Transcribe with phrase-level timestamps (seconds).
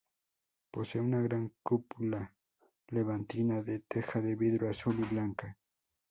[0.71, 2.33] Posee una gran cúpula
[2.87, 5.59] levantina de teja de vidrio azul y blanca.